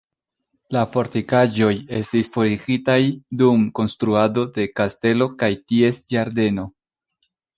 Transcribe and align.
La 0.75 0.79
fortikaĵoj 0.93 1.73
estis 1.97 2.29
forigitaj 2.37 2.97
dum 3.43 3.67
konstruado 3.81 4.47
de 4.57 4.67
kastelo 4.81 5.27
kaj 5.43 5.51
ties 5.73 6.03
ĝardeno. 6.15 6.67